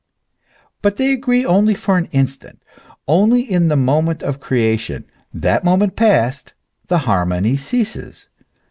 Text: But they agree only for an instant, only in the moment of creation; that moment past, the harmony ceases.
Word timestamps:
But 0.81 0.97
they 0.97 1.13
agree 1.13 1.45
only 1.45 1.75
for 1.75 1.95
an 1.95 2.05
instant, 2.11 2.63
only 3.07 3.41
in 3.43 3.67
the 3.67 3.75
moment 3.75 4.23
of 4.23 4.39
creation; 4.39 5.05
that 5.31 5.63
moment 5.63 5.95
past, 5.95 6.53
the 6.87 6.97
harmony 7.05 7.55
ceases. 7.55 8.27